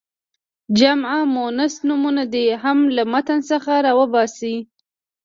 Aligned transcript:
جمع 0.77 1.13
مؤنث 1.35 1.73
نومونه 1.87 2.23
دې 2.33 2.45
هم 2.63 2.77
له 2.95 3.03
متن 3.11 3.39
څخه 3.51 3.73
را 3.85 3.93
وباسي. 3.99 4.55